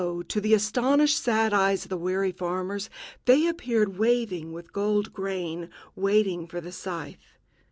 to 0.27 0.41
the 0.41 0.55
astonished 0.55 1.15
sad 1.23 1.53
eyes 1.53 1.85
of 1.85 1.89
the 1.89 1.95
weary 1.95 2.31
farmers, 2.31 2.89
they 3.25 3.45
appeared 3.45 3.99
waving 3.99 4.51
with 4.51 4.73
golden 4.73 5.13
grain, 5.13 5.69
waiting 5.95 6.47
for 6.47 6.59
the 6.59 6.71
scythe. 6.71 7.35